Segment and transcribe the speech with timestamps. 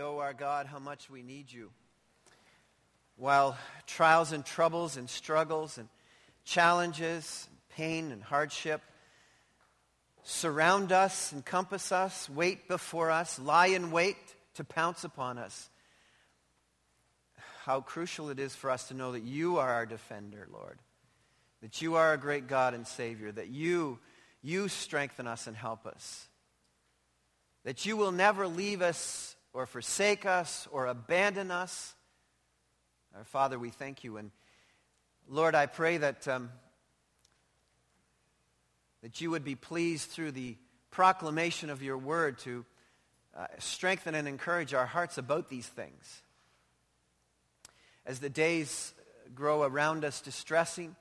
[0.00, 1.70] Oh, our God, how much we need you.
[3.16, 5.88] While trials and troubles and struggles and
[6.44, 8.80] challenges, pain and hardship
[10.22, 14.16] surround us, encompass us, wait before us, lie in wait
[14.54, 15.68] to pounce upon us.
[17.64, 20.78] How crucial it is for us to know that you are our defender, Lord.
[21.60, 23.32] That you are a great God and Savior.
[23.32, 23.98] That you,
[24.42, 26.28] you strengthen us and help us.
[27.64, 31.96] That you will never leave us or forsake us or abandon us.
[33.16, 34.16] Our Father, we thank you.
[34.16, 34.30] And
[35.28, 36.50] Lord, I pray that, um,
[39.02, 40.54] that you would be pleased through the
[40.92, 42.64] proclamation of your word to
[43.36, 46.22] uh, strengthen and encourage our hearts about these things.
[48.06, 48.94] As the days
[49.34, 50.94] grow around us distressing,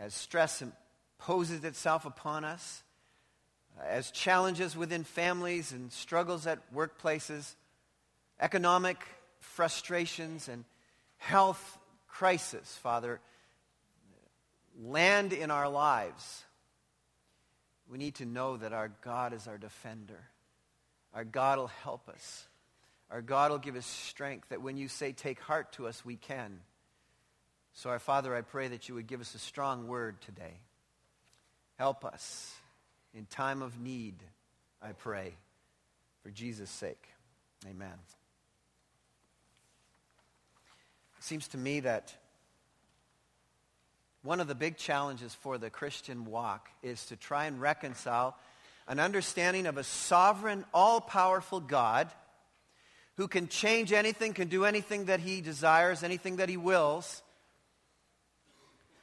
[0.00, 2.82] as stress imposes itself upon us,
[3.80, 7.54] as challenges within families and struggles at workplaces,
[8.40, 8.98] economic
[9.40, 10.64] frustrations and
[11.18, 11.78] health
[12.08, 13.20] crisis, Father,
[14.80, 16.44] land in our lives,
[17.88, 20.20] we need to know that our God is our defender.
[21.14, 22.46] Our God will help us.
[23.10, 26.16] Our God will give us strength that when you say take heart to us, we
[26.16, 26.60] can.
[27.74, 30.60] So, our Father, I pray that you would give us a strong word today.
[31.78, 32.54] Help us
[33.14, 34.14] in time of need,
[34.80, 35.34] I pray,
[36.22, 37.08] for Jesus' sake.
[37.68, 37.94] Amen.
[41.18, 42.14] It seems to me that
[44.22, 48.36] one of the big challenges for the Christian walk is to try and reconcile
[48.88, 52.08] an understanding of a sovereign, all powerful God
[53.16, 57.22] who can change anything, can do anything that he desires, anything that he wills,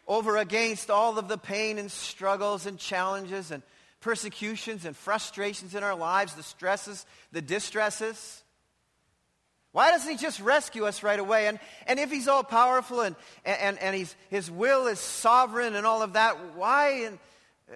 [0.07, 3.61] over against all of the pain and struggles and challenges and
[4.01, 8.43] persecutions and frustrations in our lives, the stresses, the distresses.
[9.71, 11.47] Why doesn't he just rescue us right away?
[11.47, 15.85] And, and if he's all powerful and, and, and he's, his will is sovereign and
[15.85, 17.19] all of that, why and,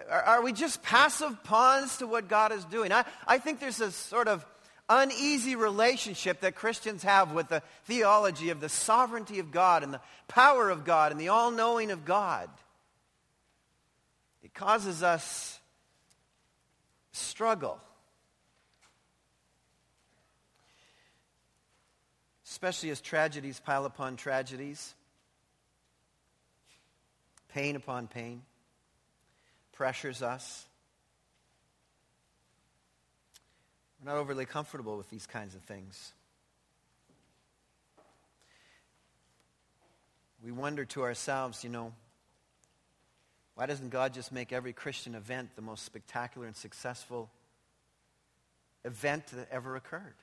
[0.09, 2.91] are, are we just passive pawns to what God is doing?
[2.91, 4.45] I, I think there's a sort of
[4.89, 10.01] uneasy relationship that Christians have with the theology of the sovereignty of God and the
[10.27, 12.49] power of God and the all knowing of God.
[14.41, 15.59] It causes us
[17.13, 17.79] struggle.
[22.45, 24.93] Especially as tragedies pile upon tragedies,
[27.49, 28.41] pain upon pain,
[29.71, 30.65] pressures us.
[33.99, 36.13] We're not overly comfortable with these kinds of things.
[40.43, 41.93] We wonder to ourselves, you know,
[43.55, 47.29] why doesn't God just make every Christian event the most spectacular and successful
[48.83, 50.15] event that ever occurred?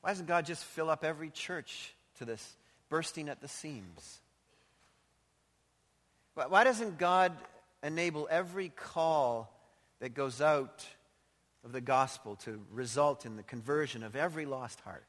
[0.00, 2.56] Why doesn't God just fill up every church to this
[2.88, 4.20] bursting at the seams?
[6.34, 7.32] Why doesn't God
[7.82, 9.52] enable every call
[10.00, 10.86] that goes out
[11.64, 15.06] of the gospel to result in the conversion of every lost heart?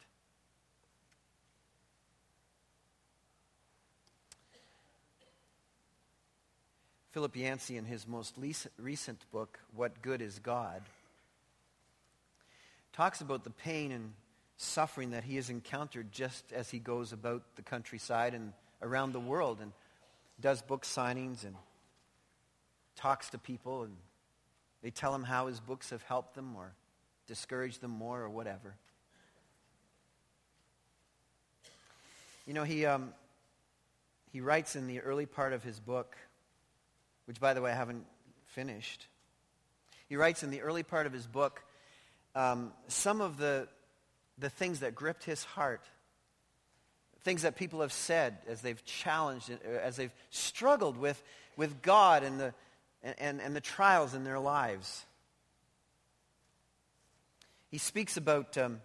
[7.12, 8.36] Philip Yancey, in his most
[8.78, 10.82] recent book, What Good is God,
[12.94, 14.14] talks about the pain and
[14.56, 19.20] suffering that he has encountered just as he goes about the countryside and around the
[19.20, 19.74] world and
[20.40, 21.56] does book signings and
[22.96, 23.96] talks to people and
[24.82, 26.72] they tell him how his books have helped them or
[27.28, 28.76] discouraged them more or whatever.
[32.48, 33.14] You know, he, um,
[34.32, 36.16] he writes in the early part of his book,
[37.26, 38.06] which, by the way, I haven't
[38.48, 39.08] finished.
[40.08, 41.64] He writes in the early part of his book
[42.36, 43.68] um, some of the,
[44.38, 45.84] the things that gripped his heart,
[47.24, 51.22] things that people have said as they've challenged, uh, as they've struggled with,
[51.58, 52.54] with God and the,
[53.04, 55.06] and, and the trials in their lives.
[57.70, 58.82] He speaks about um,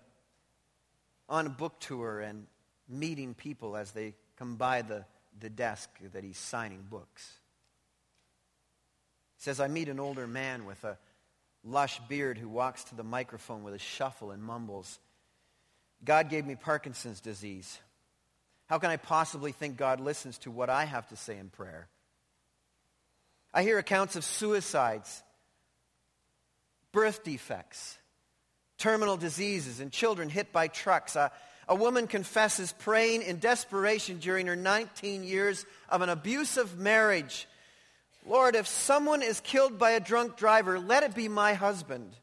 [1.28, 2.46] on a book tour and
[2.88, 5.04] meeting people as they come by the,
[5.40, 7.40] the desk that he's signing books.
[9.38, 10.98] Says, I meet an older man with a
[11.66, 14.98] lush beard who walks to the microphone with a shuffle and mumbles,
[16.04, 17.78] God gave me Parkinson's disease.
[18.66, 21.88] How can I possibly think God listens to what I have to say in prayer?
[23.52, 25.22] I hear accounts of suicides,
[26.92, 27.98] birth defects,
[28.78, 31.16] terminal diseases, and children hit by trucks.
[31.16, 31.32] A,
[31.68, 37.48] a woman confesses praying in desperation during her 19 years of an abusive marriage
[38.26, 42.16] Lord, if someone is killed by a drunk driver, let it be my husband.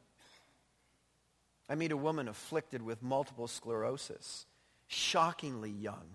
[1.70, 4.46] I meet a woman afflicted with multiple sclerosis,
[4.88, 6.06] shockingly young,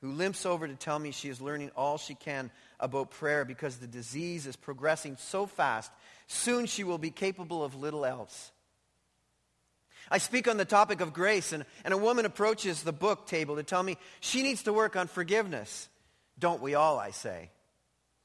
[0.00, 2.50] who limps over to tell me she is learning all she can
[2.80, 5.92] about prayer because the disease is progressing so fast.
[6.26, 8.50] Soon she will be capable of little else.
[10.10, 13.54] I speak on the topic of grace, and, and a woman approaches the book table
[13.54, 15.88] to tell me she needs to work on forgiveness.
[16.40, 17.50] Don't we all, I say.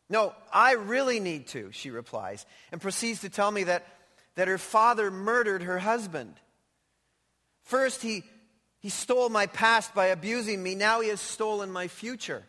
[0.09, 3.87] No, I really need to, she replies, and proceeds to tell me that,
[4.35, 6.35] that her father murdered her husband.
[7.63, 8.23] First, he,
[8.79, 10.75] he stole my past by abusing me.
[10.75, 12.43] Now he has stolen my future.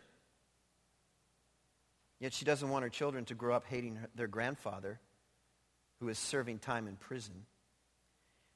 [2.19, 4.99] Yet she doesn't want her children to grow up hating their grandfather,
[5.99, 7.45] who is serving time in prison.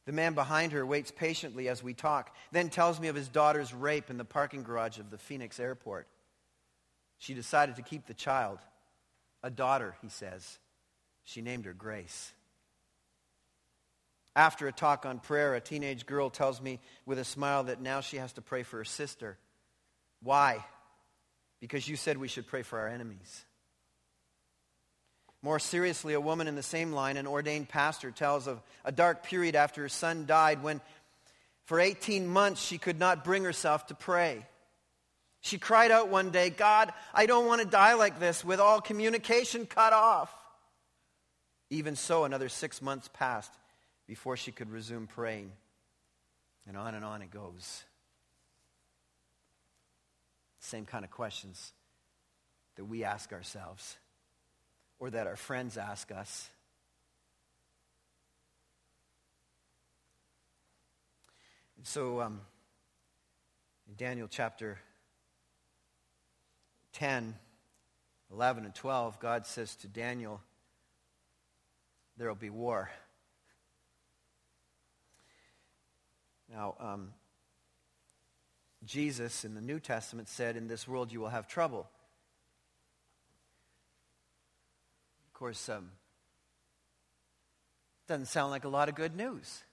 [0.05, 3.73] The man behind her waits patiently as we talk, then tells me of his daughter's
[3.73, 6.07] rape in the parking garage of the Phoenix airport.
[7.19, 8.59] She decided to keep the child.
[9.43, 10.59] A daughter, he says.
[11.23, 12.31] She named her Grace.
[14.35, 18.01] After a talk on prayer, a teenage girl tells me with a smile that now
[18.01, 19.37] she has to pray for her sister.
[20.23, 20.63] Why?
[21.59, 23.45] Because you said we should pray for our enemies.
[25.43, 29.23] More seriously, a woman in the same line, an ordained pastor, tells of a dark
[29.23, 30.79] period after her son died when
[31.65, 34.45] for 18 months she could not bring herself to pray.
[35.41, 38.79] She cried out one day, God, I don't want to die like this with all
[38.79, 40.31] communication cut off.
[41.71, 43.51] Even so, another six months passed
[44.07, 45.51] before she could resume praying.
[46.67, 47.83] And on and on it goes.
[50.59, 51.73] Same kind of questions
[52.75, 53.97] that we ask ourselves
[54.99, 56.47] or that our friends ask us.
[61.77, 62.41] And so, um,
[63.87, 64.77] in Daniel chapter
[67.01, 67.33] 10,
[68.31, 70.39] 11, and 12, God says to Daniel,
[72.15, 72.91] There will be war.
[76.47, 77.13] Now, um,
[78.85, 81.89] Jesus in the New Testament said, In this world you will have trouble.
[85.25, 85.89] Of course, um,
[88.07, 89.63] doesn't sound like a lot of good news.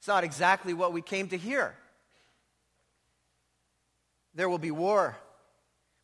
[0.00, 1.76] It's not exactly what we came to hear.
[4.34, 5.16] There will be war,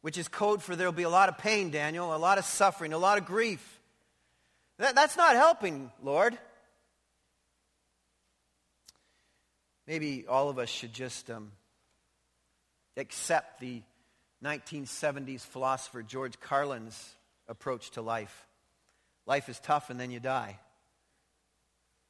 [0.05, 2.45] which is code for there will be a lot of pain, Daniel, a lot of
[2.45, 3.81] suffering, a lot of grief.
[4.77, 6.37] That, that's not helping, Lord.
[9.87, 11.53] Maybe all of us should just um,
[12.99, 13.81] accept the
[14.45, 17.15] 1970s philosopher George Carlin's
[17.49, 18.47] approach to life.
[19.25, 20.59] Life is tough and then you die.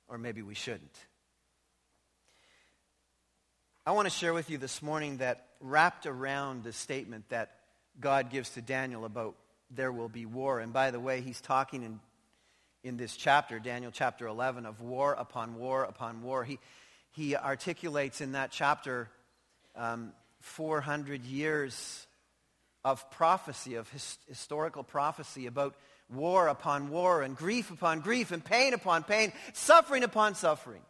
[0.08, 0.98] Or maybe we shouldn't.
[3.86, 7.52] I want to share with you this morning that wrapped around the statement that
[8.00, 9.34] God gives to Daniel about
[9.70, 10.60] there will be war.
[10.60, 12.00] And by the way, he's talking in,
[12.82, 16.44] in this chapter, Daniel chapter 11, of war upon war upon war.
[16.44, 16.58] He,
[17.12, 19.08] he articulates in that chapter
[19.76, 22.06] um, 400 years
[22.84, 25.74] of prophecy, of his, historical prophecy about
[26.12, 30.82] war upon war and grief upon grief and pain upon pain, suffering upon suffering.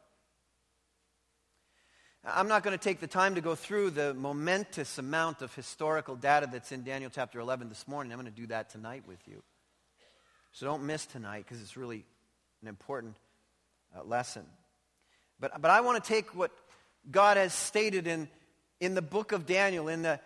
[2.26, 6.17] I'm not going to take the time to go through the momentous amount of historical
[6.17, 8.12] data that's in Daniel chapter 11 this morning.
[8.12, 9.43] I'm going to do that tonight with you.
[10.53, 12.06] So don't miss tonight because it's really
[12.62, 13.17] an important
[13.94, 14.47] uh, lesson.
[15.38, 16.50] But, but I want to take what
[17.11, 18.31] God has stated in,
[18.81, 20.19] in the book of Daniel, in the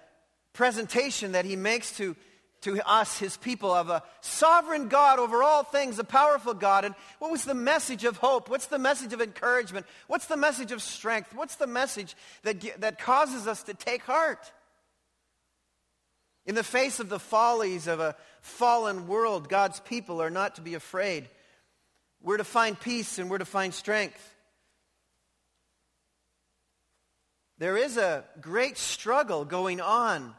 [0.52, 2.14] presentation that he makes to
[2.62, 6.84] to us, his people, of a sovereign God over all things, a powerful God.
[6.84, 8.48] And what was the message of hope?
[8.50, 9.86] What's the message of encouragement?
[10.06, 11.34] What's the message of strength?
[11.34, 14.52] What's the message that, that causes us to take heart?
[16.46, 20.62] In the face of the follies of a fallen world, God's people are not to
[20.62, 21.28] be afraid.
[22.22, 24.34] We're to find peace and we're to find strength.
[27.58, 30.34] There is a great struggle going on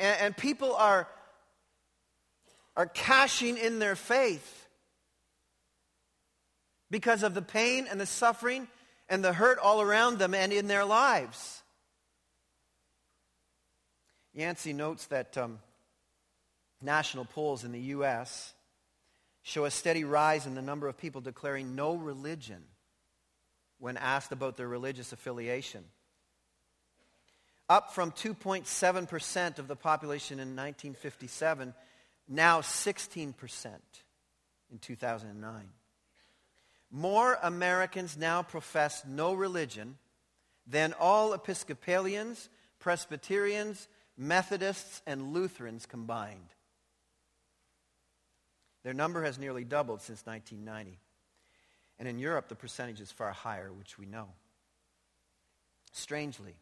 [0.00, 1.06] And, and people are,
[2.74, 4.68] are cashing in their faith
[6.90, 8.66] because of the pain and the suffering
[9.08, 11.62] and the hurt all around them and in their lives.
[14.32, 15.58] Yancey notes that um,
[16.80, 18.54] national polls in the U.S.
[19.42, 22.62] show a steady rise in the number of people declaring no religion
[23.78, 25.84] when asked about their religious affiliation
[27.70, 31.72] up from 2.7% of the population in 1957,
[32.28, 33.66] now 16%
[34.72, 35.68] in 2009.
[36.90, 39.96] More Americans now profess no religion
[40.66, 42.48] than all Episcopalians,
[42.80, 43.86] Presbyterians,
[44.18, 46.48] Methodists, and Lutherans combined.
[48.82, 50.98] Their number has nearly doubled since 1990.
[52.00, 54.26] And in Europe, the percentage is far higher, which we know.
[55.92, 56.56] Strangely,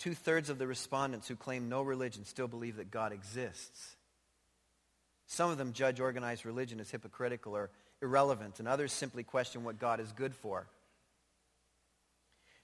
[0.00, 3.96] two thirds of the respondents who claim no religion still believe that God exists.
[5.26, 7.70] Some of them judge organized religion as hypocritical or
[8.02, 10.66] irrelevant, and others simply question what God is good for.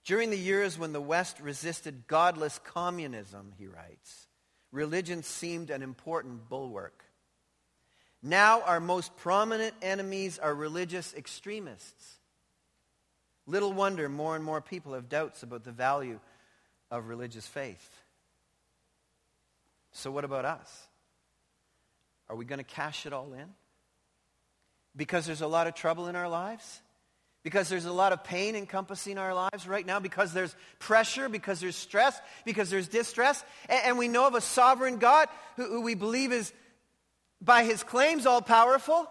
[0.04, 4.26] During the years when the West resisted godless communism, he writes,
[4.72, 7.04] religion seemed an important bulwark.
[8.22, 12.14] Now, our most prominent enemies are religious extremists.
[13.46, 16.18] Little wonder more and more people have doubts about the value
[16.90, 17.90] of religious faith.
[19.92, 20.86] So, what about us?
[22.28, 23.46] Are we going to cash it all in?
[24.96, 26.80] Because there's a lot of trouble in our lives?
[27.42, 30.00] Because there's a lot of pain encompassing our lives right now?
[30.00, 31.28] Because there's pressure?
[31.28, 32.20] Because there's stress?
[32.44, 33.44] Because there's distress?
[33.68, 36.52] And, and we know of a sovereign God who, who we believe is,
[37.40, 39.08] by his claims, all powerful?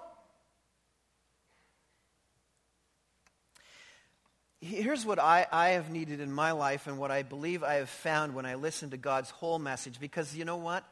[4.65, 7.89] Here's what I, I have needed in my life and what I believe I have
[7.89, 10.00] found when I listen to God's whole message.
[10.00, 10.84] Because you know what?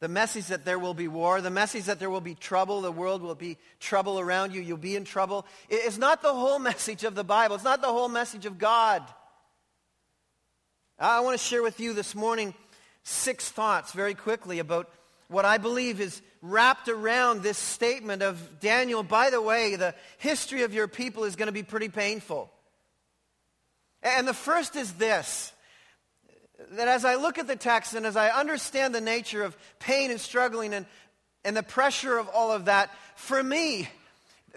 [0.00, 2.90] The message that there will be war, the message that there will be trouble, the
[2.90, 7.04] world will be trouble around you, you'll be in trouble, is not the whole message
[7.04, 7.54] of the Bible.
[7.54, 9.04] It's not the whole message of God.
[10.98, 12.54] I want to share with you this morning
[13.04, 14.90] six thoughts very quickly about
[15.28, 19.04] what I believe is wrapped around this statement of Daniel.
[19.04, 22.50] By the way, the history of your people is going to be pretty painful.
[24.02, 25.52] And the first is this
[26.72, 30.10] that as I look at the text and as I understand the nature of pain
[30.10, 30.86] and struggling and,
[31.44, 33.88] and the pressure of all of that, for me,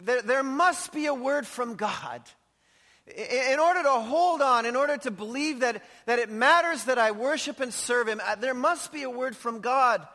[0.01, 2.21] there, there must be a word from God.
[3.07, 7.11] In order to hold on, in order to believe that, that it matters that I
[7.11, 10.05] worship and serve Him, uh, there must be a word from God.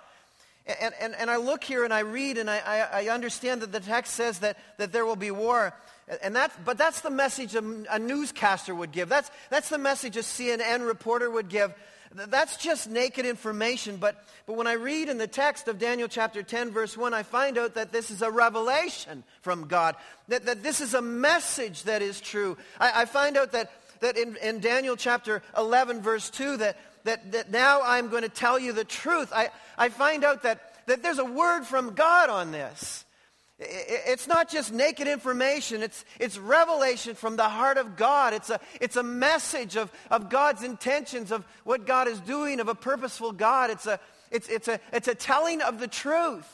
[0.81, 3.73] And, and, and I look here and I read and I, I, I understand that
[3.73, 5.75] the text says that, that there will be war.
[6.23, 9.09] And that's, but that's the message a, newscaster would give.
[9.09, 11.75] That's, that's the message a CNN reporter would give.
[12.15, 13.97] That's just naked information.
[13.97, 17.23] But, but when I read in the text of Daniel chapter 10, verse 1, I
[17.23, 19.97] find out that this is a revelation from God,
[20.29, 22.57] that, that this is a message that is true.
[22.81, 27.33] I, I find out that, that in, in Daniel chapter 11, verse 2, that, that,
[27.33, 29.31] that now I'm going to tell you the truth.
[29.35, 33.05] I, I find out that, that there's a word from God on this.
[33.61, 38.33] It's not just naked information, it's, it's revelation from the heart of God.
[38.33, 42.69] It's a, it's a message of, of God's intentions, of what God is doing, of
[42.69, 43.71] a purposeful God.
[43.71, 43.99] It's a,
[44.31, 46.47] it's, it's, a, it's a telling of the truth.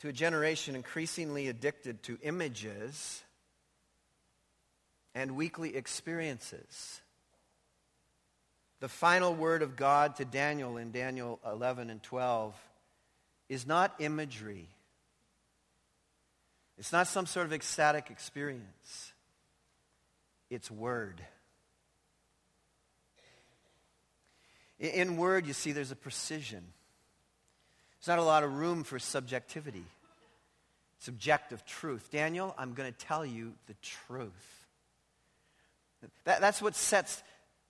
[0.00, 3.22] To a generation increasingly addicted to images
[5.14, 7.02] and weekly experiences
[8.80, 12.54] the final word of God to Daniel in Daniel 11 and 12
[13.48, 14.68] is not imagery.
[16.78, 19.12] It's not some sort of ecstatic experience.
[20.50, 21.20] It's word.
[24.78, 26.64] In word, you see, there's a precision.
[27.98, 29.84] There's not a lot of room for subjectivity,
[30.98, 32.10] subjective truth.
[32.10, 34.66] Daniel, I'm going to tell you the truth.
[36.24, 37.22] That, that's what sets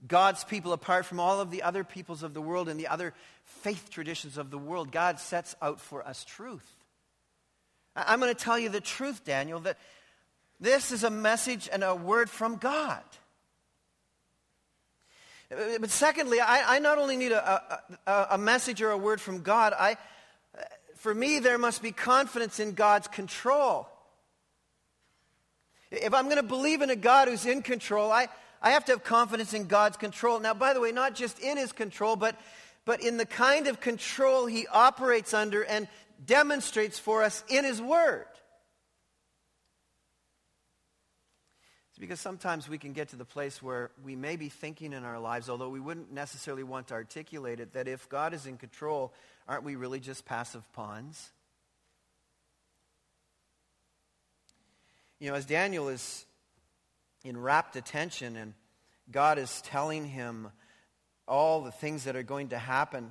[0.06, 3.14] God's people apart from all of the other peoples of the world and the other
[3.44, 4.92] faith traditions of the world.
[4.92, 6.68] God sets out for us truth.
[7.96, 9.78] I'm going to tell you the truth, Daniel, that
[10.61, 13.02] this is a message and a word from God.
[15.50, 19.42] But secondly, I, I not only need a, a, a, message or a word from
[19.42, 19.96] God, I,
[20.96, 23.88] for me, there must be confidence in God's control.
[25.90, 28.28] If I'm going to believe in a God who's in control, I,
[28.64, 30.40] I have to have confidence in God's control.
[30.40, 32.35] Now, by the way, not just in his control, but,
[32.87, 35.87] but in the kind of control he operates under and
[36.25, 38.25] demonstrates for us in his word.
[41.90, 45.04] It's because sometimes we can get to the place where we may be thinking in
[45.04, 48.56] our lives, although we wouldn't necessarily want to articulate it, that if God is in
[48.56, 49.12] control,
[49.47, 51.33] aren't we really just passive pawns?
[55.21, 56.25] You know, as Daniel is
[57.24, 58.54] in rapt attention, and
[59.10, 60.48] God is telling him
[61.26, 63.10] all the things that are going to happen.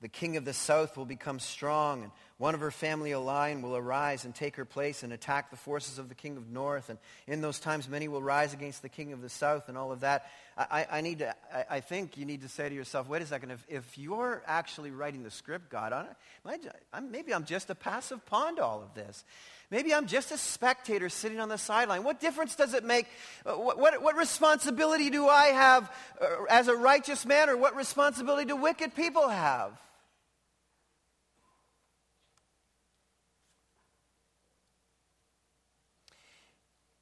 [0.00, 3.62] The king of the south will become strong, and one of her family a line
[3.62, 6.88] will arise and take her place and attack the forces of the king of north.
[6.88, 9.90] And in those times, many will rise against the king of the south and all
[9.90, 10.30] of that.
[10.56, 13.26] I, I need to, I, I, think you need to say to yourself, wait a
[13.26, 18.24] second, if, if you're actually writing the script, God, I, maybe I'm just a passive
[18.26, 19.24] pawn to all of this.
[19.70, 22.02] Maybe I'm just a spectator sitting on the sideline.
[22.02, 23.06] What difference does it make?
[23.44, 27.76] Uh, what, what, what responsibility do I have uh, as a righteous man, or what
[27.76, 29.78] responsibility do wicked people have?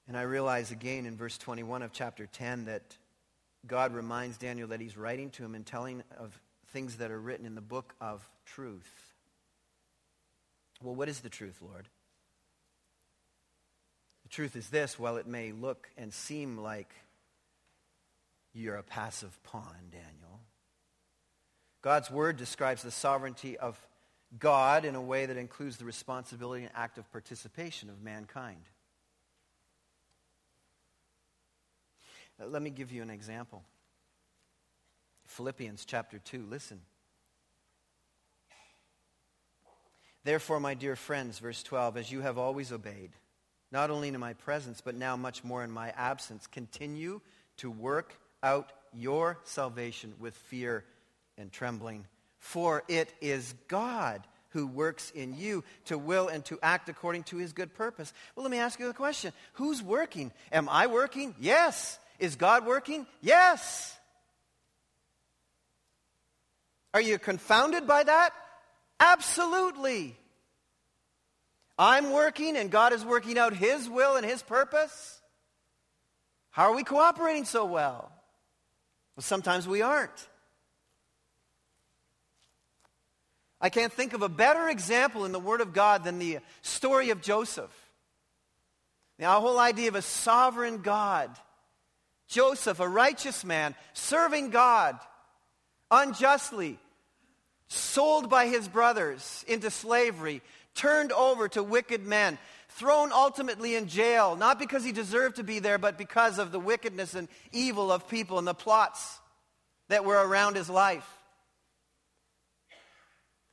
[0.09, 2.97] And I realize again in verse 21 of chapter 10 that
[3.67, 7.47] God reminds Daniel that he's writing to him and telling of things that are written
[7.47, 9.15] in the book of truth.
[10.83, 11.89] Well, what is the truth, Lord?
[14.27, 16.93] The truth is this while it may look and seem like
[18.53, 20.41] you're a passive pawn, Daniel,
[21.81, 23.81] God's word describes the sovereignty of
[24.37, 28.65] God in a way that includes the responsibility and active participation of mankind.
[32.45, 33.63] Let me give you an example.
[35.27, 36.81] Philippians chapter 2, listen.
[40.25, 43.13] Therefore, my dear friends, verse 12, as you have always obeyed,
[43.73, 47.21] not only in my presence, but now much more in my absence, continue
[47.59, 50.85] to work out your salvation with fear
[51.37, 52.07] and trembling.
[52.39, 57.37] For it is God who works in you to will and to act according to
[57.37, 58.13] his good purpose.
[58.35, 59.33] Well, let me ask you a question.
[59.55, 60.33] Who's working?
[60.53, 61.35] Am I working?
[61.39, 61.99] Yes.
[62.19, 63.07] Is God working?
[63.21, 63.95] Yes.
[66.95, 68.31] Are you confounded by that?
[68.99, 70.17] Absolutely.
[71.79, 75.21] I'm working and God is working out His will and His purpose.
[76.51, 78.11] How are we cooperating so well?
[79.17, 80.29] Well, sometimes we aren't.
[83.61, 87.11] I can't think of a better example in the Word of God than the story
[87.11, 87.71] of Joseph.
[89.19, 91.31] Now, the whole idea of a sovereign God
[92.29, 94.99] Joseph, a righteous man, serving God
[95.91, 96.79] unjustly,
[97.69, 100.43] sold by his brothers into slavery,
[100.77, 105.59] turned over to wicked men, thrown ultimately in jail, not because he deserved to be
[105.59, 109.19] there, but because of the wickedness and evil of people and the plots
[109.89, 111.09] that were around his life.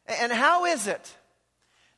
[0.05, 1.15] And how is it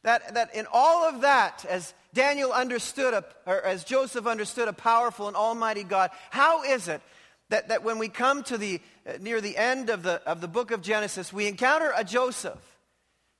[0.03, 4.73] that, that in all of that, as Daniel understood, a, or as Joseph understood, a
[4.73, 6.11] powerful and almighty God.
[6.29, 7.01] How is it
[7.49, 10.47] that, that when we come to the, uh, near the end of the, of the
[10.47, 12.74] book of Genesis, we encounter a Joseph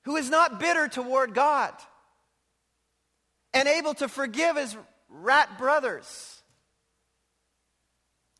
[0.06, 1.74] who is not bitter toward God
[3.52, 4.76] and able to forgive his
[5.08, 6.42] rat brothers?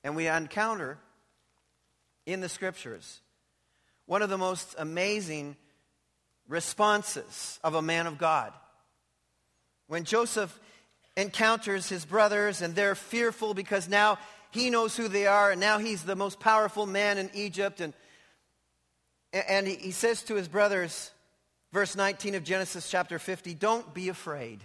[0.04, 0.96] And we encounter
[2.24, 3.20] in the scriptures
[4.06, 5.56] one of the most amazing
[6.48, 8.52] responses of a man of God.
[9.88, 10.56] When Joseph
[11.16, 14.18] encounters his brothers and they're fearful because now
[14.52, 17.80] he knows who they are and now he's the most powerful man in Egypt.
[17.80, 17.92] And,
[19.32, 21.10] and he says to his brothers,
[21.76, 24.60] verse 19 of Genesis chapter 50, don't be afraid.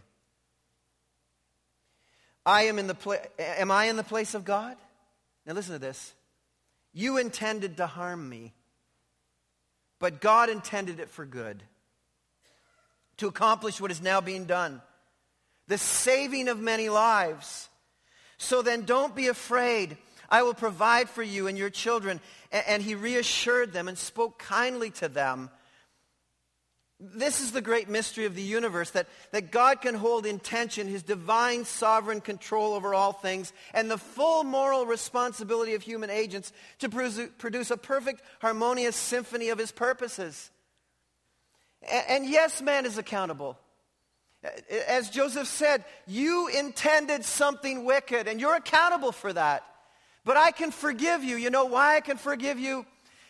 [2.45, 4.77] I am in the pla- am I in the place of God?
[5.45, 6.13] Now listen to this.
[6.93, 8.53] You intended to harm me,
[9.99, 11.61] but God intended it for good,
[13.17, 14.81] to accomplish what is now being done
[15.67, 17.67] the saving of many lives.
[18.37, 19.97] So then don't be afraid.
[20.29, 22.21] I will provide for you and your children.
[22.53, 25.49] And he reassured them and spoke kindly to them.
[27.03, 30.87] This is the great mystery of the universe that, that God can hold in tension
[30.87, 36.53] his divine sovereign control over all things and the full moral responsibility of human agents
[36.77, 40.51] to produce a perfect, harmonious symphony of his purposes.
[41.81, 43.57] And, and yes, man is accountable.
[44.87, 49.65] As Joseph said, you intended something wicked and you're accountable for that.
[50.23, 51.35] But I can forgive you.
[51.35, 52.85] You know why I can forgive you?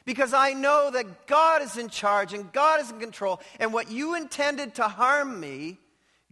[0.05, 3.39] Because I know that God is in charge and God is in control.
[3.59, 5.77] And what you intended to harm me,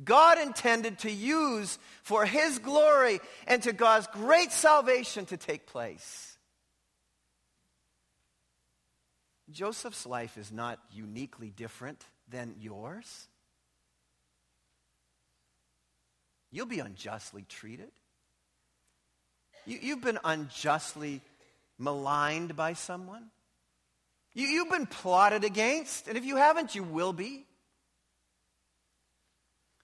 [0.04, 6.38] God intended to use for His glory and to God's great salvation to take place.
[9.52, 13.28] Joseph's life is not uniquely different than yours.
[16.52, 17.92] You'll be unjustly treated.
[19.66, 21.22] You, have been unjustly
[21.78, 23.26] maligned by someone.
[24.34, 27.46] You, you've been plotted against, and if you haven't, you will be.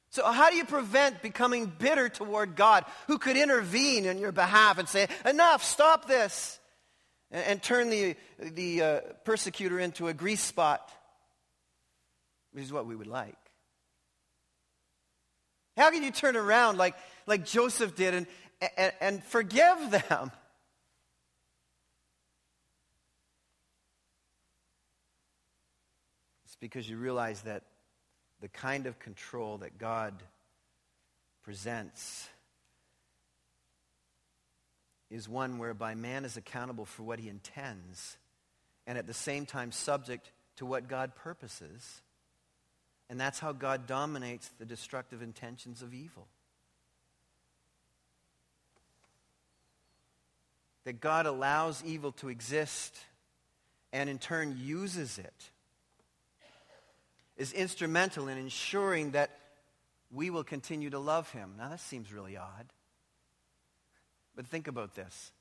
[0.09, 4.77] So, how do you prevent becoming bitter toward God who could intervene in your behalf
[4.77, 6.57] and say, Enough, stop this,
[7.31, 10.89] and, and turn the, the uh, persecutor into a grease spot,
[12.53, 13.35] which is what we would like.
[15.75, 16.95] How can you turn around like,
[17.27, 18.27] like Joseph did and,
[18.77, 20.31] and, and forgive them?
[26.55, 27.63] It's because you realize that
[28.39, 30.13] the kind of control that God
[31.43, 32.29] presents
[35.09, 38.17] is one whereby man is accountable for what he intends
[38.87, 42.01] and at the same time subject to what God purposes.
[43.09, 46.27] And that's how God dominates the destructive intentions of evil.
[50.85, 52.97] That God allows evil to exist
[53.91, 55.51] and in turn uses it
[57.37, 59.31] is instrumental in ensuring that
[60.11, 61.53] we will continue to love him.
[61.57, 62.67] Now, that seems really odd.
[64.35, 65.31] But think about this.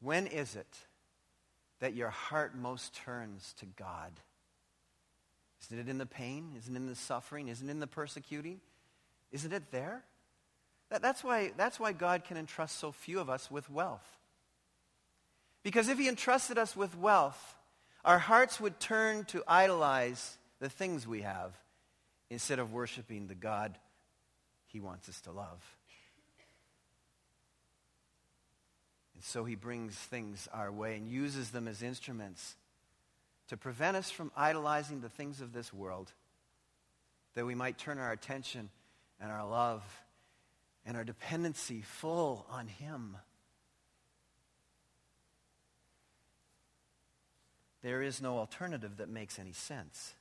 [0.00, 0.76] When is it
[1.80, 4.12] that your heart most turns to God?
[5.64, 6.54] Isn't it in the pain?
[6.58, 7.48] Isn't it in the suffering?
[7.48, 8.60] Isn't it in the persecuting?
[9.30, 10.02] Isn't it there?
[10.90, 14.06] That, that's, why, that's why God can entrust so few of us with wealth.
[15.62, 17.56] Because if He entrusted us with wealth,
[18.04, 21.52] our hearts would turn to idolize the things we have
[22.30, 23.78] instead of worshiping the God
[24.66, 25.62] He wants us to love.
[29.14, 32.56] And so He brings things our way and uses them as instruments
[33.48, 36.12] to prevent us from idolizing the things of this world,
[37.34, 38.70] that we might turn our attention
[39.20, 39.82] and our love
[40.84, 43.16] and our dependency full on Him.
[47.82, 50.14] There is no alternative that makes any sense.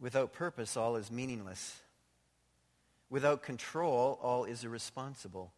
[0.00, 1.78] Without purpose, all is meaningless.
[3.10, 5.52] Without control, all is irresponsible.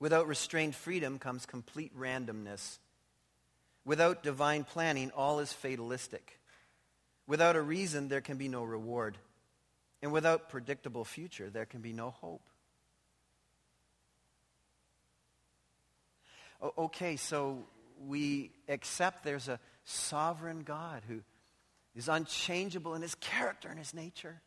[0.00, 2.78] Without restrained freedom comes complete randomness.
[3.84, 6.40] Without divine planning, all is fatalistic.
[7.28, 9.16] Without a reason, there can be no reward.
[10.02, 12.42] And without predictable future, there can be no hope.
[16.78, 17.64] Okay, so
[18.06, 21.20] we accept there's a sovereign God who
[21.94, 24.40] is unchangeable in his character and his nature.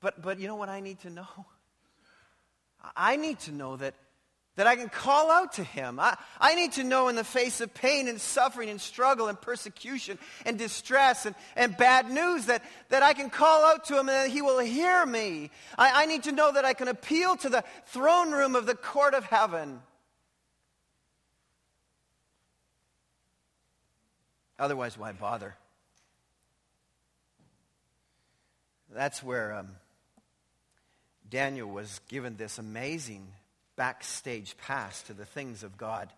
[0.00, 1.26] But, but you know what I need to know?
[2.96, 3.94] I need to know that,
[4.54, 5.98] that I can call out to him.
[5.98, 9.40] I, I need to know in the face of pain and suffering and struggle and
[9.40, 14.08] persecution and distress and, and bad news that, that I can call out to him
[14.08, 15.50] and that he will hear me.
[15.76, 18.76] I, I need to know that I can appeal to the throne room of the
[18.76, 19.80] court of heaven
[24.58, 25.54] Otherwise, why bother?
[28.92, 29.68] That's where um,
[31.28, 33.26] Daniel was given this amazing
[33.76, 36.10] backstage pass to the things of God.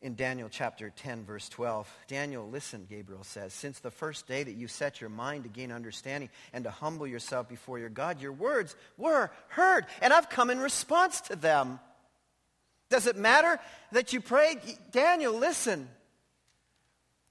[0.00, 4.54] In Daniel chapter 10, verse 12, Daniel, listen, Gabriel says, since the first day that
[4.54, 8.32] you set your mind to gain understanding and to humble yourself before your God, your
[8.32, 11.80] words were heard, and I've come in response to them.
[12.90, 13.58] Does it matter
[13.90, 14.60] that you prayed?
[14.92, 15.88] Daniel, listen.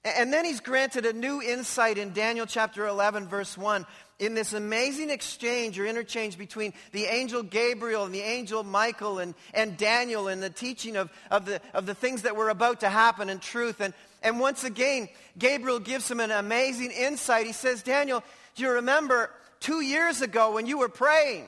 [0.04, 3.84] And then he's granted a new insight in Daniel chapter 11, verse 1.
[4.20, 9.34] In this amazing exchange or interchange between the angel Gabriel and the angel Michael and,
[9.54, 12.88] and Daniel and the teaching of, of, the, of the things that were about to
[12.88, 13.80] happen in truth.
[13.80, 17.46] And, and once again, Gabriel gives him an amazing insight.
[17.46, 18.22] He says, Daniel,
[18.54, 19.30] do you remember
[19.60, 21.46] two years ago when you were praying?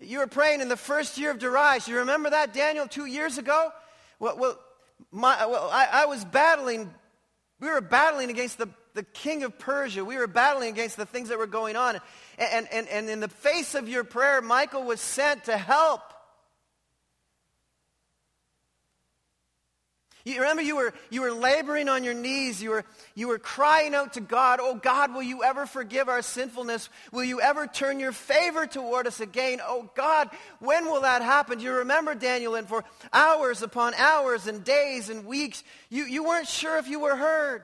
[0.00, 1.88] You were praying in the first year of Darius.
[1.88, 3.70] You remember that, Daniel, two years ago?
[4.20, 4.58] Well, well,
[5.10, 6.92] my, well I, I was battling
[7.60, 10.04] we were battling against the, the king of Persia.
[10.04, 12.00] We were battling against the things that were going on.
[12.38, 16.02] And, and, and in the face of your prayer, Michael was sent to help.
[20.28, 22.62] You remember you were, you were laboring on your knees.
[22.62, 26.22] You were, you were crying out to God, Oh God, will you ever forgive our
[26.22, 26.90] sinfulness?
[27.12, 29.60] Will you ever turn your favor toward us again?
[29.64, 31.58] Oh God, when will that happen?
[31.58, 32.54] Do you remember, Daniel?
[32.54, 37.00] And for hours upon hours and days and weeks, you, you weren't sure if you
[37.00, 37.62] were heard.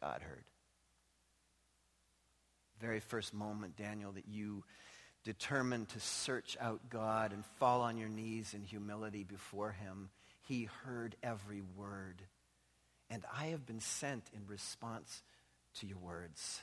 [0.00, 0.44] God heard.
[2.80, 4.62] Very first moment, Daniel, that you
[5.26, 10.08] determined to search out God and fall on your knees in humility before him,
[10.46, 12.22] he heard every word.
[13.10, 15.24] And I have been sent in response
[15.80, 16.60] to your words.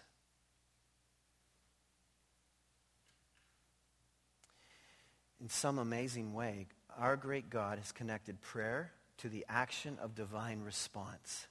[5.42, 10.62] In some amazing way, our great God has connected prayer to the action of divine
[10.62, 11.48] response.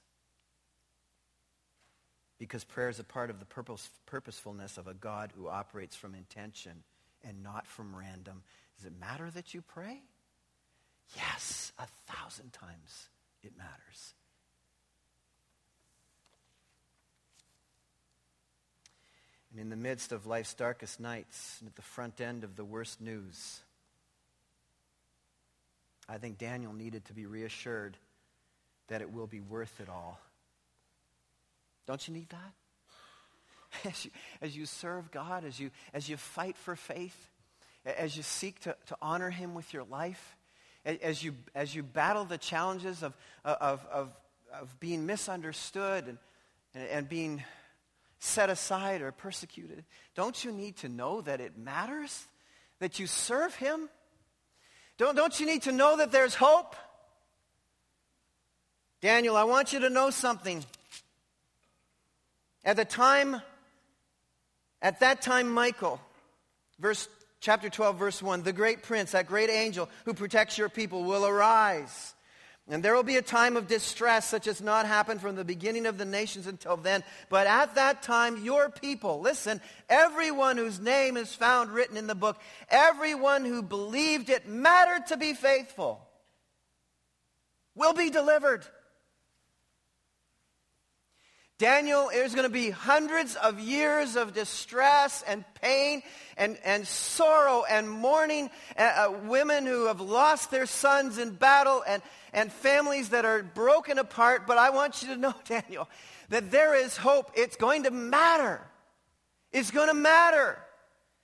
[2.38, 6.14] Because prayer is a part of the purpose, purposefulness of a God who operates from
[6.14, 6.82] intention
[7.24, 8.42] and not from random.
[8.76, 10.02] Does it matter that you pray?
[11.16, 13.08] Yes, a thousand times
[13.42, 14.14] it matters.
[19.50, 22.64] And in the midst of life's darkest nights, and at the front end of the
[22.64, 23.60] worst news,
[26.08, 27.98] I think Daniel needed to be reassured
[28.88, 30.20] that it will be worth it all.
[31.86, 32.52] Don't you need that?
[33.84, 37.16] As you, as you serve God, as you, as you fight for faith,
[37.84, 40.36] as you seek to, to honor Him with your life,
[40.84, 44.10] as you, as you battle the challenges of, of, of,
[44.52, 46.18] of being misunderstood and,
[46.74, 47.42] and, and being
[48.18, 52.26] set aside or persecuted, don't you need to know that it matters
[52.78, 53.88] that you serve Him?
[54.98, 56.76] Don't, don't you need to know that there's hope?
[59.00, 60.64] Daniel, I want you to know something.
[62.64, 63.42] At the time,
[64.82, 66.00] at that time, Michael,
[66.78, 67.08] verse
[67.40, 71.24] chapter 12, verse 1, the great prince, that great angel who protects your people, will
[71.24, 72.14] arise.
[72.68, 75.86] And there will be a time of distress such as not happened from the beginning
[75.86, 77.02] of the nations until then.
[77.28, 82.14] But at that time, your people, listen, everyone whose name is found written in the
[82.14, 86.00] book, everyone who believed it mattered to be faithful,
[87.74, 88.64] will be delivered.
[91.62, 96.02] Daniel, there's going to be hundreds of years of distress and pain
[96.36, 98.50] and, and sorrow and mourning.
[98.76, 103.44] Uh, uh, women who have lost their sons in battle and, and families that are
[103.44, 104.44] broken apart.
[104.44, 105.88] But I want you to know, Daniel,
[106.30, 107.30] that there is hope.
[107.36, 108.60] It's going to matter.
[109.52, 110.58] It's going to matter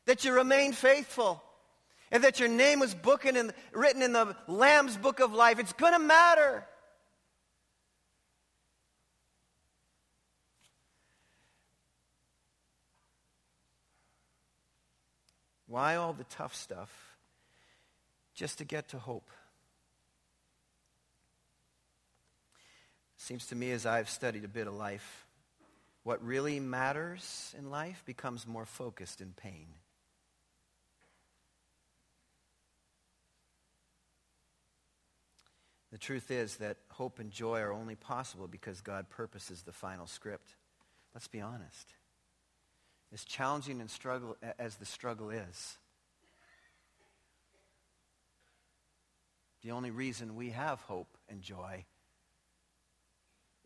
[0.07, 1.43] that you remain faithful
[2.13, 2.95] and that your name was
[3.35, 5.59] in, written in the Lamb's book of life.
[5.59, 6.65] It's going to matter.
[15.69, 16.91] Why all the tough stuff?
[18.35, 19.31] Just to get to hope.
[23.19, 25.27] Seems to me as I've studied a bit of life,
[26.05, 29.67] what really matters in life becomes more focused in pain.
[35.93, 40.07] The truth is that hope and joy are only possible because God purposes the final
[40.07, 40.55] script.
[41.15, 41.98] Let's be honest
[43.13, 45.79] as challenging and struggle as the struggle is,
[49.63, 51.85] the only reason we have hope and joy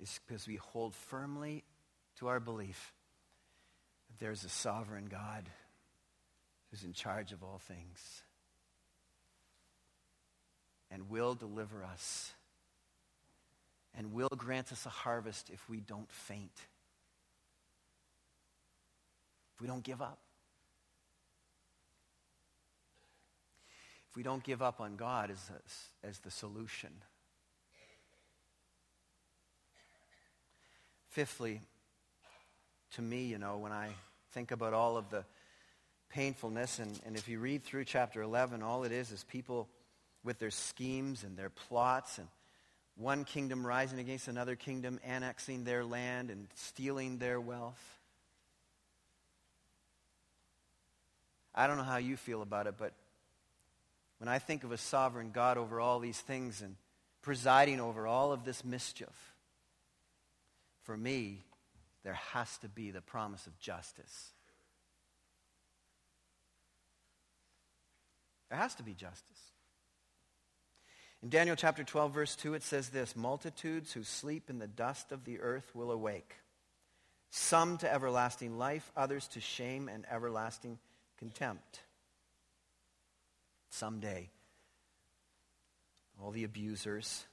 [0.00, 1.64] is because we hold firmly
[2.18, 2.92] to our belief
[4.08, 5.48] that there's a sovereign God
[6.70, 8.22] who's in charge of all things
[10.90, 12.32] and will deliver us
[13.94, 16.52] and will grant us a harvest if we don't faint
[19.62, 20.18] we don't give up.
[24.10, 26.90] If we don't give up on God as, a, as the solution.
[31.10, 31.60] Fifthly,
[32.94, 33.90] to me, you know, when I
[34.32, 35.24] think about all of the
[36.10, 39.68] painfulness, and, and if you read through chapter 11, all it is is people
[40.24, 42.26] with their schemes and their plots and
[42.96, 48.01] one kingdom rising against another kingdom, annexing their land and stealing their wealth.
[51.54, 52.92] I don't know how you feel about it, but
[54.18, 56.76] when I think of a sovereign God over all these things and
[57.22, 59.34] presiding over all of this mischief,
[60.82, 61.42] for me,
[62.04, 64.30] there has to be the promise of justice.
[68.48, 69.38] There has to be justice.
[71.22, 75.12] In Daniel chapter 12, verse 2, it says this Multitudes who sleep in the dust
[75.12, 76.34] of the earth will awake,
[77.30, 80.78] some to everlasting life, others to shame and everlasting
[81.22, 81.78] contempt.
[83.70, 84.28] Someday,
[86.20, 87.26] all the abusers,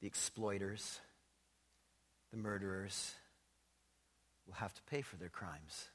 [0.00, 0.98] the exploiters,
[2.30, 3.14] the murderers
[4.46, 5.90] will have to pay for their crimes.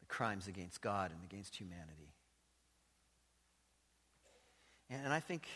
[0.00, 2.12] The crimes against God and against humanity.
[4.90, 5.48] And I think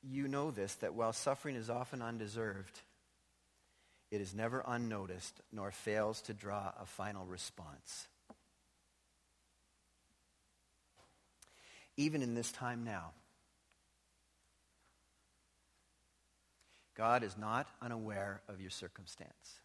[0.00, 2.82] you know this that while suffering is often undeserved,
[4.12, 8.06] it is never unnoticed nor fails to draw a final response.
[12.00, 13.10] Even in this time now.
[16.96, 19.60] God is not unaware of your circumstance.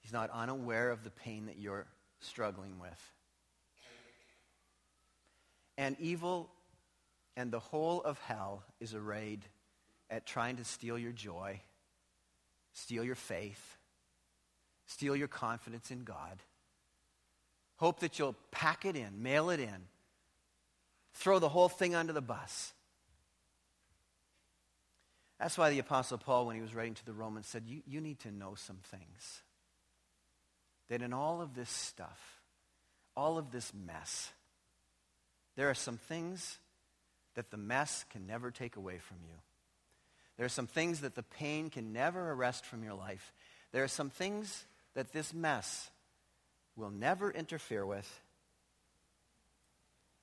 [0.00, 1.86] He's not unaware of the pain that you're
[2.20, 3.12] struggling with.
[5.78, 6.50] And evil
[7.34, 9.40] and the whole of hell is arrayed
[10.10, 11.62] at trying to steal your joy,
[12.74, 13.78] steal your faith,
[14.84, 16.42] steal your confidence in God.
[17.76, 19.86] Hope that you'll pack it in, mail it in,
[21.20, 22.72] throw the whole thing under the bus.
[25.38, 28.00] That's why the Apostle Paul, when he was writing to the Romans, said, You, you
[28.00, 29.42] need to know some things.
[30.88, 32.40] that in all of this stuff,
[33.16, 34.32] all of this mess,
[35.56, 36.58] there are some things
[37.34, 39.34] that the mess can never take away from you.
[40.36, 43.32] There are some things that the pain can never arrest from your life.
[43.72, 45.90] There are some things that this mess
[46.76, 48.20] will never interfere with.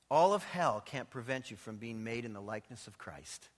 [0.10, 3.50] All of hell can't prevent you from being made in the likeness of Christ.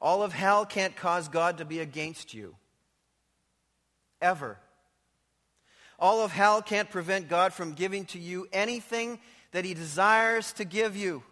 [0.00, 2.54] All of hell can't cause God to be against you.
[4.20, 4.58] Ever.
[5.98, 9.18] All of hell can't prevent God from giving to you anything
[9.52, 11.22] that he desires to give you.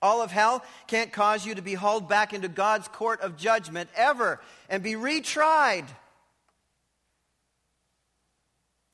[0.00, 3.90] All of hell can't cause you to be hauled back into God's court of judgment
[3.96, 5.86] ever and be retried.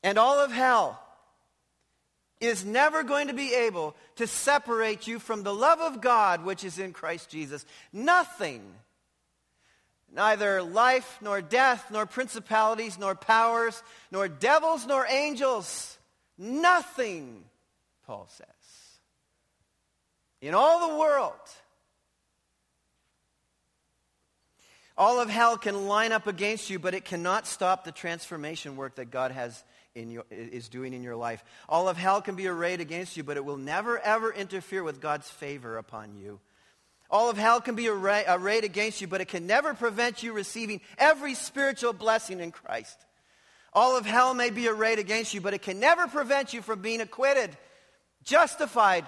[0.03, 0.99] And all of hell
[2.41, 6.63] is never going to be able to separate you from the love of God which
[6.63, 7.65] is in Christ Jesus.
[7.93, 8.63] Nothing,
[10.11, 15.97] neither life, nor death, nor principalities, nor powers, nor devils, nor angels,
[16.37, 17.43] nothing,
[18.07, 18.47] Paul says,
[20.41, 21.33] in all the world.
[24.97, 28.95] All of hell can line up against you, but it cannot stop the transformation work
[28.95, 29.63] that God has
[29.95, 31.43] in your, is doing in your life.
[31.67, 35.01] All of hell can be arrayed against you, but it will never, ever interfere with
[35.01, 36.39] God's favor upon you.
[37.09, 40.31] All of hell can be array, arrayed against you, but it can never prevent you
[40.31, 42.97] receiving every spiritual blessing in Christ.
[43.73, 46.81] All of hell may be arrayed against you, but it can never prevent you from
[46.81, 47.55] being acquitted,
[48.23, 49.05] justified,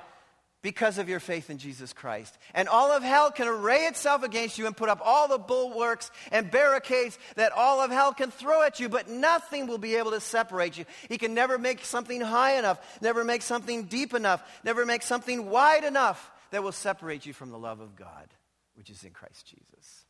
[0.64, 2.36] because of your faith in Jesus Christ.
[2.56, 6.10] And all of hell can array itself against you and put up all the bulwarks
[6.32, 10.12] and barricades that all of hell can throw at you, but nothing will be able
[10.12, 10.86] to separate you.
[11.10, 15.50] He can never make something high enough, never make something deep enough, never make something
[15.50, 18.30] wide enough that will separate you from the love of God,
[18.76, 20.06] which is in Christ Jesus.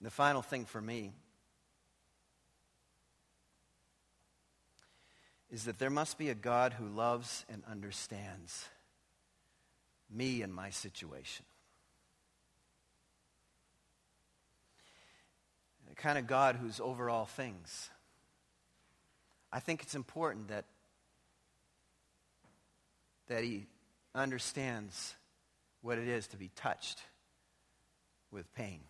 [0.00, 1.12] And the final thing for me
[5.50, 8.68] is that there must be a God who loves and understands
[10.10, 11.44] me and my situation.
[15.88, 17.90] The kind of God who's over all things.
[19.50, 20.66] I think it's important that,
[23.28, 23.66] that he
[24.14, 25.14] understands
[25.80, 27.00] what it is to be touched
[28.30, 28.80] with pain.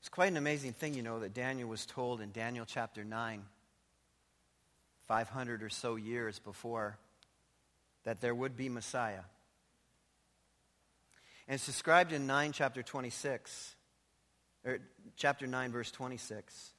[0.11, 3.43] quite an amazing thing, you know, that Daniel was told in Daniel chapter 9,
[5.07, 6.97] 500 or so years before,
[8.03, 9.23] that there would be Messiah.
[11.47, 13.75] And it's described in 9 chapter 26,
[14.65, 14.79] or
[15.15, 16.71] chapter 9 verse 26.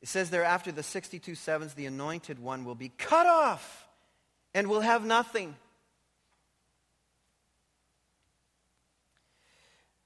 [0.00, 3.86] It says there after the 62 sevens the anointed one will be cut off
[4.54, 5.54] and will have nothing.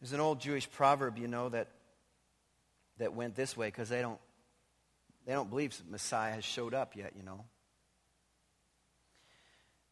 [0.00, 1.68] There's an old Jewish proverb, you know, that
[3.00, 4.20] that went this way because they don't,
[5.26, 7.44] they don't believe Messiah has showed up yet, you know.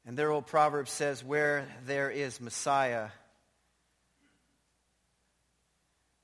[0.07, 3.09] And their old proverb says, Where there is Messiah,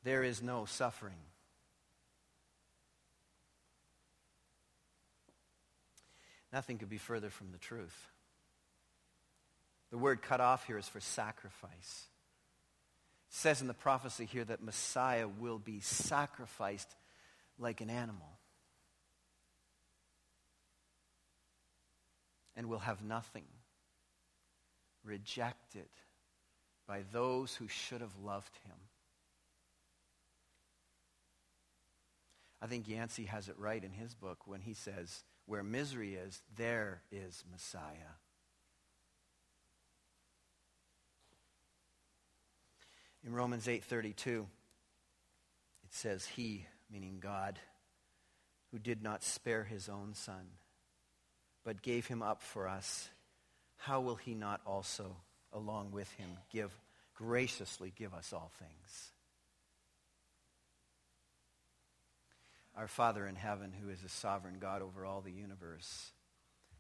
[0.05, 1.15] there is no suffering.
[6.53, 8.09] Nothing could be further from the truth.
[9.91, 12.07] The word cut off here is for sacrifice
[13.35, 16.95] says in the prophecy here that Messiah will be sacrificed
[17.59, 18.39] like an animal
[22.55, 23.43] and will have nothing,
[25.03, 25.89] rejected
[26.87, 28.77] by those who should have loved him.
[32.63, 36.41] I think Yancey has it right in his book when he says, Where misery is,
[36.55, 38.15] there is Messiah.
[43.25, 44.47] In Romans 8:32
[45.85, 47.59] it says he meaning God
[48.71, 50.47] who did not spare his own son
[51.65, 53.09] but gave him up for us
[53.77, 55.17] how will he not also
[55.53, 56.71] along with him give
[57.15, 59.13] graciously give us all things?
[62.77, 66.13] Our Father in heaven who is a sovereign God over all the universe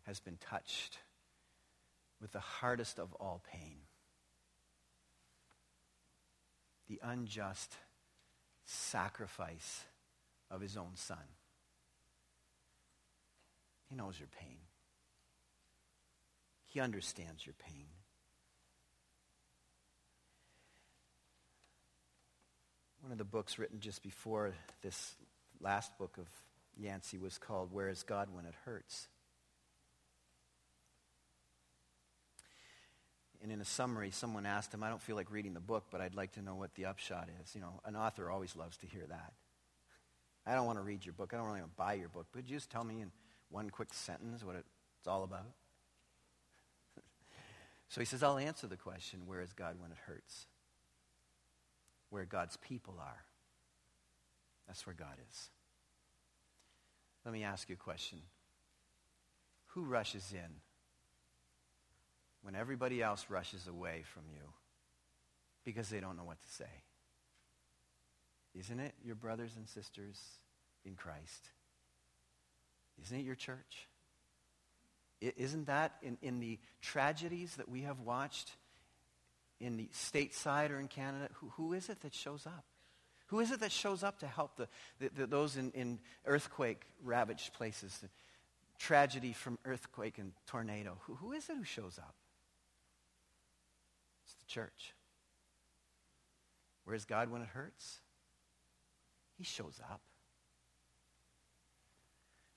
[0.02, 0.98] has been touched
[2.20, 3.78] with the hardest of all pain
[6.88, 7.76] the unjust
[8.64, 9.85] sacrifice
[10.50, 11.18] of his own son.
[13.88, 14.58] He knows your pain.
[16.66, 17.87] He understands your pain.
[23.00, 25.14] One of the books written just before this
[25.60, 26.26] last book of
[26.76, 29.08] Yancey was called Where is God When It Hurts?
[33.45, 36.01] And in a summary, someone asked him, I don't feel like reading the book, but
[36.01, 37.55] I'd like to know what the upshot is.
[37.55, 39.35] You know, an author always loves to hear that.
[40.47, 41.33] I don't want to read your book.
[41.35, 42.27] I don't really want to buy your book.
[42.33, 43.11] But you just tell me in
[43.51, 45.53] one quick sentence what it's all about?
[47.90, 50.47] so he says, I'll answer the question, where is God when it hurts?
[52.09, 53.25] Where God's people are.
[54.67, 55.51] That's where God is.
[57.27, 58.21] Let me ask you a question.
[59.75, 60.61] Who rushes in
[62.45, 64.42] when everybody else rushes away from you
[65.65, 66.71] because they don't know what to say?
[68.55, 70.21] Isn't it your brothers and sisters
[70.85, 71.49] in Christ?
[73.03, 73.88] Isn't it your church?
[75.21, 78.51] Isn't that in, in the tragedies that we have watched
[79.59, 81.31] in the stateside or in Canada?
[81.35, 82.65] Who, who is it that shows up?
[83.29, 84.69] Who is it that shows up to help the,
[85.01, 88.05] the, the those in, in earthquake ravaged places?
[88.79, 90.99] Tragedy from earthquake and tornado.
[91.07, 92.15] Who, who is it who shows up?
[94.45, 94.95] The church.
[96.85, 98.01] Where's God when it hurts?
[99.38, 100.01] He shows up.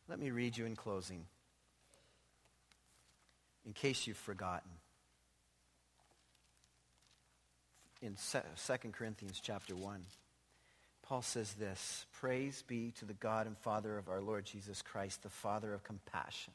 [0.09, 1.25] Let me read you in closing,
[3.65, 4.71] in case you've forgotten.
[8.01, 10.05] In 2 Corinthians chapter 1,
[11.03, 15.23] Paul says this Praise be to the God and Father of our Lord Jesus Christ,
[15.23, 16.53] the Father of compassion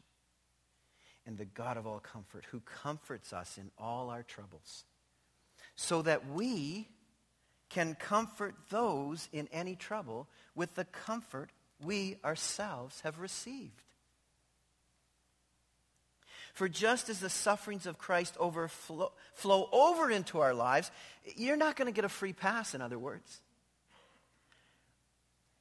[1.26, 4.84] and the God of all comfort, who comforts us in all our troubles,
[5.82, 6.86] so that we
[7.68, 11.50] can comfort those in any trouble with the comfort
[11.84, 13.82] we ourselves have received.
[16.54, 20.92] For just as the sufferings of Christ overflow flow over into our lives,
[21.34, 23.40] you're not going to get a free pass, in other words.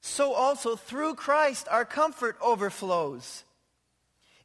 [0.02, 3.44] So also through Christ our comfort overflows.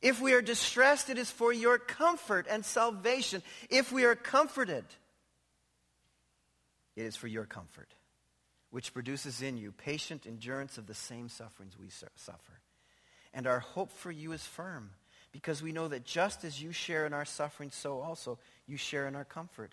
[0.01, 3.43] If we are distressed, it is for your comfort and salvation.
[3.69, 4.85] If we are comforted,
[6.97, 7.95] it is for your comfort
[8.71, 12.61] which produces in you patient endurance of the same sufferings we suffer.
[13.33, 14.91] And our hope for you is firm,
[15.33, 19.07] because we know that just as you share in our suffering, so also you share
[19.07, 19.73] in our comfort.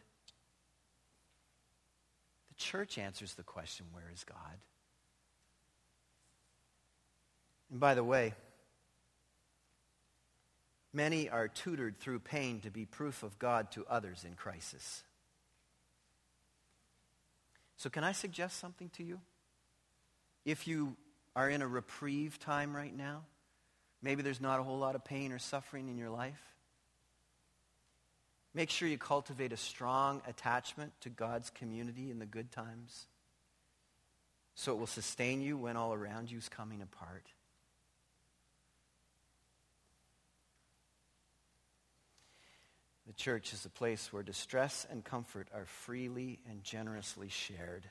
[2.50, 4.58] The church answers the question, where is God?
[7.72, 8.36] And by the way,
[10.94, 15.04] many are tutored through pain to be proof of God to others in crisis.
[17.84, 19.20] So, can I suggest something to you?
[20.46, 20.96] If you
[21.36, 23.24] are in a reprieve time right now,
[24.02, 26.40] maybe there's not a whole lot of pain or suffering in your life.
[28.54, 33.08] Make sure you cultivate a strong attachment to God's community in the good times
[34.56, 37.26] so it will sustain you when all around you is coming apart.
[43.08, 47.86] The church is a place where distress and comfort are freely and generously shared.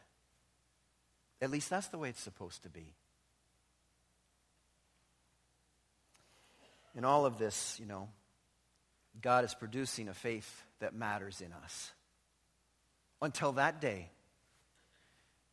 [1.40, 2.94] At least that's the way it's supposed to be.
[6.94, 8.08] In all of this, you know,
[9.20, 11.92] God is producing a faith that matters in us.
[13.20, 14.08] Until that day,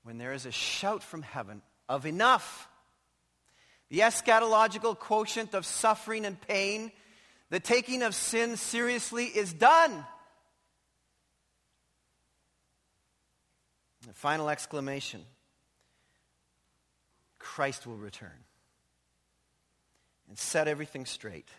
[0.04, 2.68] when there is a shout from heaven of enough,
[3.90, 6.92] the eschatological quotient of suffering and pain
[7.50, 10.06] the taking of sin seriously is done.
[14.08, 15.22] The final exclamation
[17.38, 18.32] Christ will return
[20.28, 21.50] and set everything straight.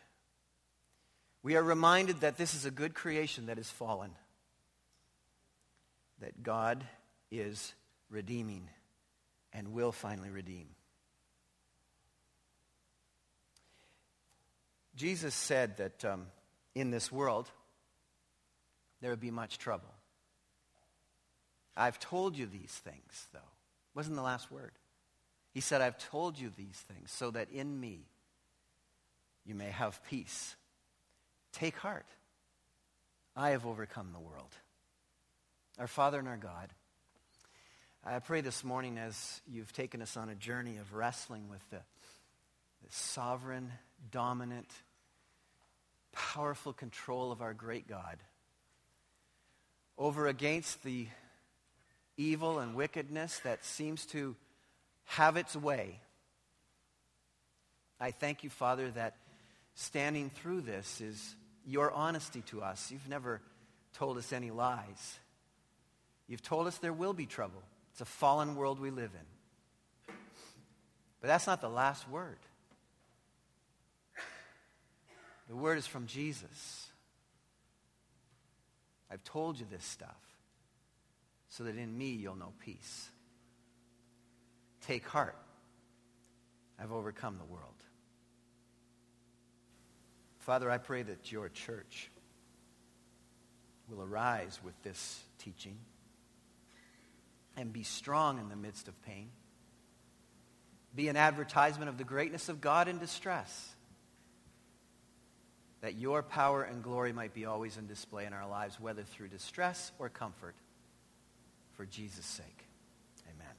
[1.43, 4.11] We are reminded that this is a good creation that is fallen,
[6.20, 6.84] that God
[7.30, 7.74] is
[8.11, 8.68] redeeming
[9.53, 10.68] and will finally redeem.
[15.01, 16.27] Jesus said that um,
[16.75, 17.49] in this world
[19.01, 19.89] there would be much trouble.
[21.75, 23.39] I've told you these things, though.
[23.95, 24.73] Wasn't the last word.
[25.55, 28.01] He said, I've told you these things so that in me
[29.47, 30.55] you may have peace.
[31.55, 32.05] Take heart.
[33.35, 34.55] I have overcome the world.
[35.79, 36.69] Our Father and our God,
[38.05, 41.79] I pray this morning as you've taken us on a journey of wrestling with the,
[41.79, 43.73] the sovereign,
[44.11, 44.71] dominant,
[46.13, 48.19] powerful control of our great God
[49.97, 51.07] over against the
[52.17, 54.35] evil and wickedness that seems to
[55.05, 56.01] have its way.
[58.01, 59.17] I thank you, Father, that
[59.75, 61.35] standing through this is
[61.67, 62.91] your honesty to us.
[62.91, 63.41] You've never
[63.95, 65.19] told us any lies.
[66.27, 67.63] You've told us there will be trouble.
[67.93, 70.15] It's a fallen world we live in.
[71.21, 72.39] But that's not the last word.
[75.51, 76.87] The word is from Jesus.
[79.11, 80.17] I've told you this stuff
[81.49, 83.11] so that in me you'll know peace.
[84.87, 85.37] Take heart.
[86.81, 87.75] I've overcome the world.
[90.39, 92.13] Father, I pray that your church
[93.89, 95.79] will arise with this teaching
[97.57, 99.31] and be strong in the midst of pain.
[100.95, 103.75] Be an advertisement of the greatness of God in distress.
[105.81, 109.28] That your power and glory might be always in display in our lives, whether through
[109.28, 110.55] distress or comfort,
[111.72, 112.66] for Jesus' sake.
[113.35, 113.55] Amen.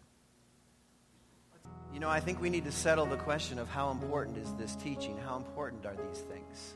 [1.94, 4.76] You know, I think we need to settle the question of how important is this
[4.76, 5.18] teaching?
[5.18, 6.76] How important are these things?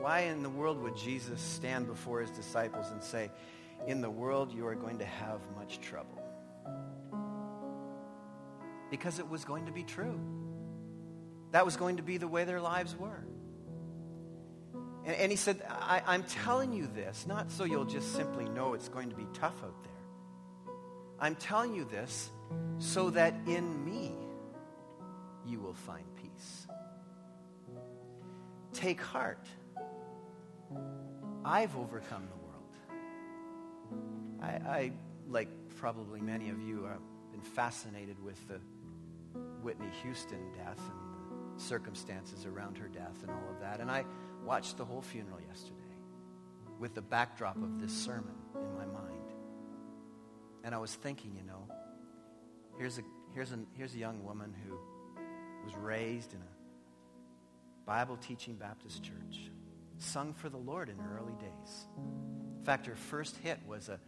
[0.00, 3.30] Why in the world would Jesus stand before his disciples and say,
[3.86, 6.22] In the world you are going to have much trouble?
[8.90, 10.18] Because it was going to be true.
[11.52, 13.24] That was going to be the way their lives were.
[15.04, 18.74] And, and he said, I, am telling you this, not so you'll just simply know
[18.74, 20.74] it's going to be tough out there.
[21.18, 22.30] I'm telling you this
[22.78, 24.12] so that in me
[25.46, 26.66] you will find peace.
[28.74, 29.44] Take heart.
[31.44, 34.02] I've overcome the world.
[34.42, 34.92] I, I,
[35.28, 37.00] like probably many of you, have
[37.32, 38.60] been fascinated with the
[39.62, 41.07] Whitney Houston death and
[41.60, 43.80] circumstances around her death and all of that.
[43.80, 44.04] And I
[44.44, 45.74] watched the whole funeral yesterday
[46.78, 49.32] with the backdrop of this sermon in my mind.
[50.64, 51.68] And I was thinking, you know,
[52.78, 53.02] here's a,
[53.34, 54.78] here's a, here's a young woman who
[55.64, 59.50] was raised in a Bible teaching Baptist church
[59.98, 61.86] sung for the Lord in her early days.
[61.96, 63.98] In fact, her first hit was a,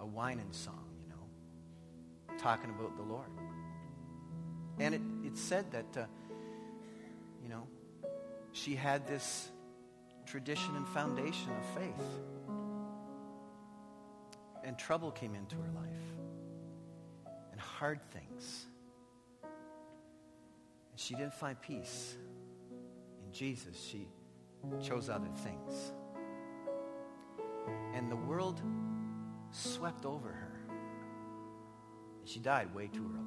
[0.00, 3.28] a whining song, you know, talking about the Lord.
[4.78, 6.06] And it, it said that, uh,
[7.42, 7.66] you know,
[8.52, 9.50] she had this
[10.26, 12.20] tradition and foundation of faith.
[14.64, 18.66] And trouble came into her life, and hard things.
[19.42, 22.16] And she didn't find peace
[23.26, 23.76] in Jesus.
[23.76, 24.06] She
[24.80, 25.92] chose other things.
[27.94, 28.62] And the world
[29.50, 30.60] swept over her.
[32.20, 33.22] And she died way too early.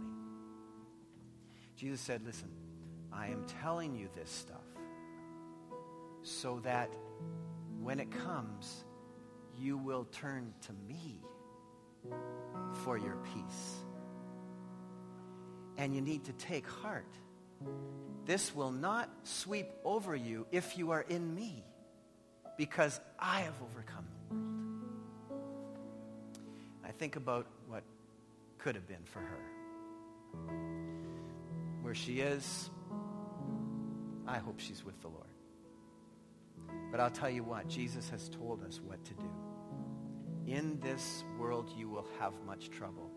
[1.76, 2.50] Jesus said, Listen,
[3.16, 4.58] I am telling you this stuff
[6.24, 6.94] so that
[7.82, 8.84] when it comes,
[9.58, 11.22] you will turn to me
[12.84, 13.86] for your peace.
[15.78, 17.08] And you need to take heart
[18.26, 21.64] this will not sweep over you if you are in me,
[22.58, 25.40] because I have overcome the world.
[26.84, 27.84] I think about what
[28.58, 29.40] could have been for her.
[31.84, 32.72] Where she is,
[34.28, 35.28] I hope she's with the Lord.
[36.92, 39.30] But I'll tell you what, Jesus has told us what to do.
[40.48, 43.12] In this world, you will have much trouble.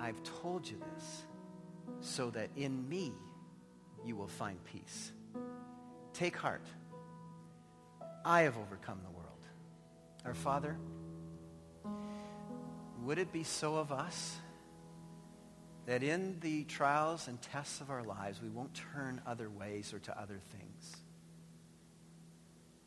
[0.00, 1.24] I've told you this
[2.00, 3.12] so that in me
[4.04, 5.12] you will find peace.
[6.12, 6.66] Take heart.
[8.24, 9.46] I have overcome the world.
[10.24, 10.76] Our Father,
[13.02, 14.36] would it be so of us
[15.86, 19.98] that in the trials and tests of our lives we won't turn other ways or
[20.00, 20.96] to other things,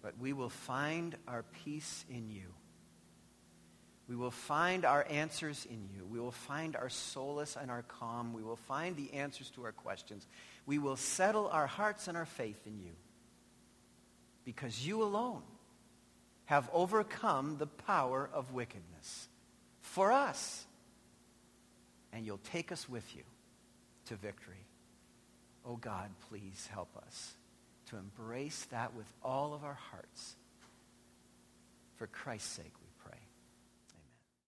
[0.02, 2.54] but we will find our peace in you.
[4.08, 6.06] We will find our answers in you.
[6.06, 8.34] We will find our solace and our calm.
[8.34, 10.28] We will find the answers to our questions.
[10.68, 12.92] We will settle our hearts and our faith in you.
[14.44, 15.42] Because you alone
[16.46, 19.28] have overcome the power of wickedness
[19.82, 20.66] for us.
[22.16, 23.24] And you'll take us with you
[24.08, 24.66] to victory.
[25.66, 27.34] Oh God, please help us
[27.90, 30.38] to embrace that with all of our hearts.
[31.98, 32.72] For Christ's sake,